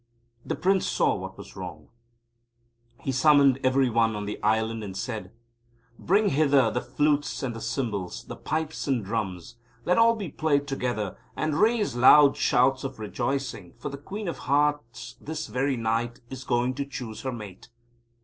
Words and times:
The 0.43 0.55
Prince 0.55 0.87
saw 0.87 1.13
what 1.13 1.37
was 1.37 1.55
wrong. 1.55 1.89
He 3.01 3.11
summoned 3.11 3.59
every 3.63 3.87
one 3.87 4.15
on 4.15 4.25
the 4.25 4.41
Island 4.41 4.83
and 4.83 4.97
said: 4.97 5.31
"Bring 5.99 6.29
hither 6.29 6.71
the 6.71 6.81
flutes 6.81 7.43
and 7.43 7.55
the 7.55 7.61
cymbals, 7.61 8.23
the 8.25 8.35
pipes 8.35 8.87
and 8.87 9.05
drums. 9.05 9.57
Let 9.85 9.99
all 9.99 10.15
be 10.15 10.29
played 10.29 10.65
together, 10.65 11.17
and 11.35 11.61
raise 11.61 11.95
loud 11.95 12.35
shouts 12.35 12.83
of 12.83 12.97
rejoicing. 12.97 13.75
For 13.77 13.89
the 13.89 13.97
Queen 13.99 14.27
of 14.27 14.39
Hearts 14.49 15.17
this 15.21 15.45
very 15.45 15.77
night 15.77 16.19
is 16.31 16.45
going 16.45 16.73
to 16.77 16.85
choose 16.85 17.21
her 17.21 17.31
Mate!" 17.31 17.69